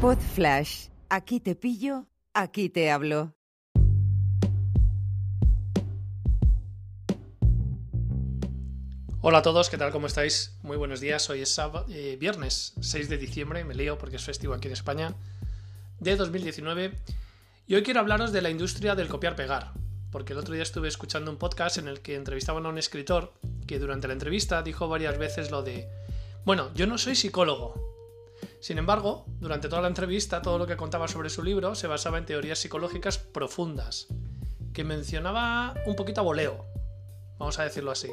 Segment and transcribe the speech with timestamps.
[0.00, 0.86] Pod Flash.
[1.10, 3.34] Aquí te pillo, aquí te hablo.
[9.20, 9.92] Hola a todos, ¿qué tal?
[9.92, 10.56] ¿Cómo estáis?
[10.62, 11.28] Muy buenos días.
[11.28, 14.72] Hoy es sábado, eh, viernes 6 de diciembre, me lío porque es festivo aquí en
[14.72, 15.14] España,
[15.98, 16.94] de 2019.
[17.66, 19.74] Y hoy quiero hablaros de la industria del copiar-pegar,
[20.10, 23.34] porque el otro día estuve escuchando un podcast en el que entrevistaban a un escritor
[23.66, 25.90] que durante la entrevista dijo varias veces lo de,
[26.46, 27.89] bueno, yo no soy psicólogo.
[28.60, 32.18] Sin embargo, durante toda la entrevista todo lo que contaba sobre su libro se basaba
[32.18, 34.08] en teorías psicológicas profundas,
[34.74, 36.66] que mencionaba un poquito a voleo,
[37.38, 38.10] vamos a decirlo así.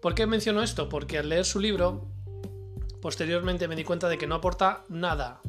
[0.00, 0.88] ¿Por qué menciono esto?
[0.88, 2.06] Porque al leer su libro,
[3.02, 5.40] posteriormente me di cuenta de que no aporta nada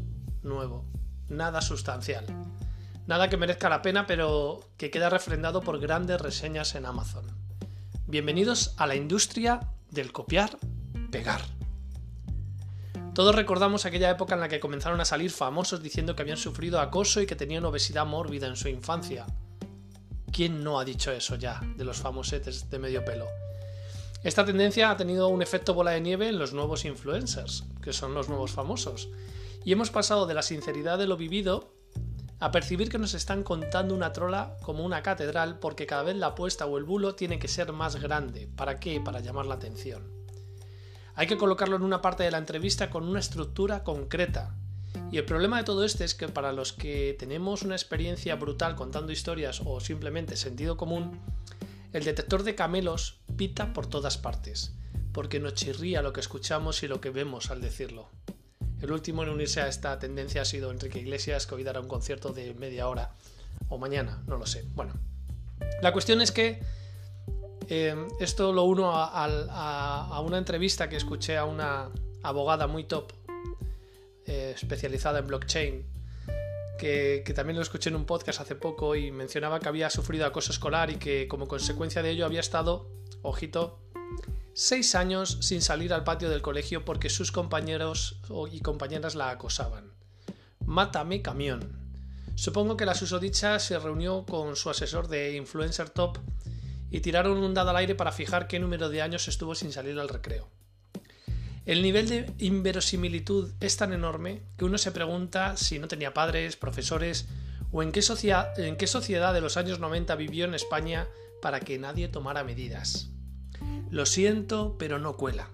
[0.43, 0.85] nuevo,
[1.30, 2.26] nada sustancial.
[3.07, 7.26] Nada que merezca la pena, pero que queda refrendado por grandes reseñas en Amazon.
[8.07, 10.57] Bienvenidos a la industria del copiar,
[11.12, 11.59] pegar.
[13.20, 16.80] Todos recordamos aquella época en la que comenzaron a salir famosos diciendo que habían sufrido
[16.80, 19.26] acoso y que tenían obesidad mórbida en su infancia.
[20.32, 23.27] ¿Quién no ha dicho eso ya de los famosetes de medio pelo?
[24.24, 28.13] Esta tendencia ha tenido un efecto bola de nieve en los nuevos influencers, que son
[28.13, 29.10] los nuevos famosos,
[29.65, 31.74] y hemos pasado de la sinceridad de lo vivido
[32.40, 36.27] a percibir que nos están contando una trola como una catedral porque cada vez la
[36.27, 38.48] apuesta o el bulo tiene que ser más grande.
[38.55, 39.02] ¿Para qué?
[39.02, 40.18] Para llamar la atención.
[41.20, 44.55] Hay que colocarlo en una parte de la entrevista con una estructura concreta.
[45.12, 48.77] Y el problema de todo esto es que para los que tenemos una experiencia brutal
[48.77, 51.20] contando historias o simplemente sentido común,
[51.91, 54.71] el detector de camelos pita por todas partes,
[55.12, 58.07] porque nos chirría lo que escuchamos y lo que vemos al decirlo.
[58.81, 61.90] El último en unirse a esta tendencia ha sido Enrique Iglesias, que hoy dará un
[61.90, 63.13] concierto de media hora,
[63.67, 64.63] o mañana, no lo sé.
[64.73, 64.94] Bueno,
[65.81, 66.62] la cuestión es que
[67.72, 71.89] eh, esto lo uno a, una entrevista que escuché a una
[72.23, 73.13] abogada muy top,
[74.25, 75.85] eh, especializada en blockchain,
[76.79, 80.25] que, que, también lo escuché en un podcast hace poco y mencionaba que había sufrido
[80.25, 82.90] acoso escolar y que como consecuencia de ello había estado,
[83.22, 83.79] ojito,
[84.53, 88.19] seis años sin salir al patio del colegio porque sus compañeros
[88.52, 89.94] y compañeras la acosaban.
[90.66, 91.78] Mátame camión.
[92.34, 96.18] Supongo que la susodicha se reunió con su asesor de influencer top
[96.92, 100.00] y tiraron un dado al aire para fijar qué número de años estuvo sin salir
[100.00, 100.50] al recreo.
[101.66, 106.56] El nivel de inverosimilitud es tan enorme que uno se pregunta si no tenía padres,
[106.56, 107.28] profesores
[107.72, 108.02] o en qué,
[108.58, 111.08] en qué sociedad de los años 90 vivió en España
[111.42, 113.10] para que nadie tomara medidas.
[113.92, 115.50] Lo siento, pero no cuela.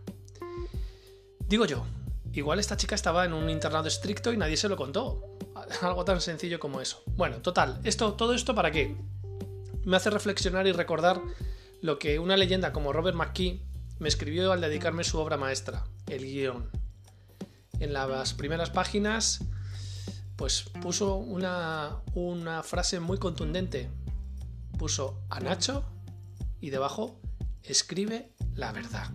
[1.48, 1.86] Digo yo,
[2.34, 5.38] igual esta chica estaba en un internado estricto y nadie se lo contó.
[5.82, 7.04] Algo tan sencillo como eso.
[7.08, 8.96] Bueno, total, esto, todo esto para qué?
[9.86, 11.22] Me hace reflexionar y recordar
[11.82, 13.62] lo que una leyenda como Robert McKee
[14.00, 16.72] me escribió al dedicarme su obra maestra, el guion.
[17.80, 19.42] En las primeras páginas,
[20.38, 23.92] pues puso una, una frase muy contundente.
[24.80, 25.86] Puso a Nacho
[26.60, 27.22] y debajo
[27.62, 29.12] escribe la verdad.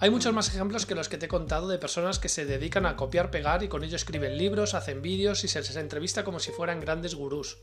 [0.00, 2.86] Hay muchos más ejemplos que los que te he contado de personas que se dedican
[2.86, 6.40] a copiar, pegar y con ello escriben libros, hacen vídeos y se les entrevista como
[6.40, 7.58] si fueran grandes gurús.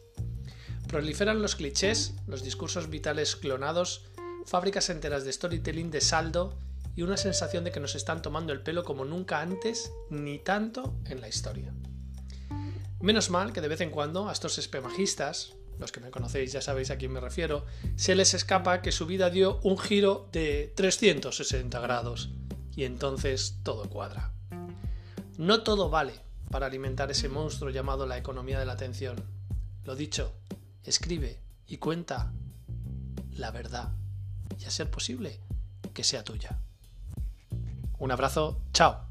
[0.96, 4.06] Proliferan los clichés, los discursos vitales clonados,
[4.46, 6.58] fábricas enteras de storytelling de saldo
[6.96, 10.96] y una sensación de que nos están tomando el pelo como nunca antes ni tanto
[11.08, 11.74] en la historia.
[13.02, 16.62] Menos mal que de vez en cuando a estos espemajistas, los que me conocéis ya
[16.62, 17.66] sabéis a quién me refiero,
[17.98, 22.30] se les escapa que su vida dio un giro de 360 grados
[22.74, 24.32] y entonces todo cuadra.
[25.38, 26.14] No todo vale
[26.50, 29.22] para alimentar ese monstruo llamado la economía de la atención.
[29.84, 30.34] Lo dicho,
[30.85, 32.31] escribe y cuenta
[33.34, 33.94] la verdad
[34.59, 35.40] y a ser posible
[35.94, 36.59] que sea tuya.
[37.97, 39.07] Un abrazo, chao.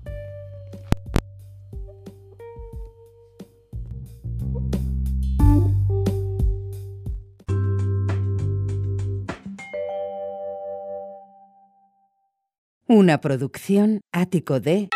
[12.87, 14.89] Una producción ático de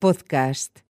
[0.00, 0.82] podcast